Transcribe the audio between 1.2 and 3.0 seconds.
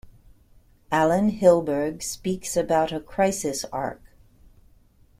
Hilburg speaks about a